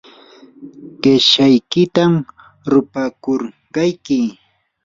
qipshaykitam 1.01 2.13
rupakurqayki. 2.71 4.19